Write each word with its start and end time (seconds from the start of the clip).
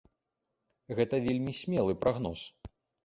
Гэта 0.99 1.15
вельмі 1.27 1.53
смелы 1.61 1.93
прагноз. 2.07 2.39